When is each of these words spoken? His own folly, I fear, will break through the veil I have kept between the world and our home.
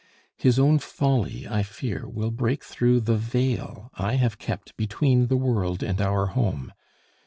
His 0.35 0.57
own 0.57 0.79
folly, 0.79 1.47
I 1.47 1.61
fear, 1.61 2.09
will 2.09 2.31
break 2.31 2.63
through 2.63 3.01
the 3.01 3.17
veil 3.17 3.91
I 3.93 4.15
have 4.15 4.39
kept 4.39 4.75
between 4.75 5.27
the 5.27 5.37
world 5.37 5.83
and 5.83 6.01
our 6.01 6.25
home. 6.25 6.73